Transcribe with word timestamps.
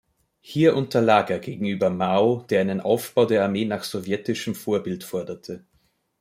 Hier 0.39 0.75
unterlag 0.75 1.29
er 1.29 1.37
gegenüber 1.37 1.91
Mao, 1.91 2.43
der 2.49 2.61
einen 2.61 2.81
Aufbau 2.81 3.25
der 3.27 3.43
Armee 3.43 3.65
nach 3.65 3.83
sowjetischem 3.83 4.55
Vorbild 4.55 5.03
forderte. 5.03 5.63